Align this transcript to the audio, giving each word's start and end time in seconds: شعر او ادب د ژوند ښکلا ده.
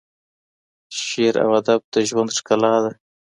شعر 1.03 1.35
او 1.43 1.49
ادب 1.59 1.79
د 1.93 1.95
ژوند 2.09 2.29
ښکلا 2.37 2.73
ده. 2.83 2.91